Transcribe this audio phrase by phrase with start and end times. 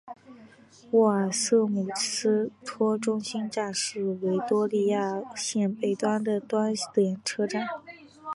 [0.89, 7.67] 沃尔瑟姆斯托中心站是维多利亚线北端的端点车站。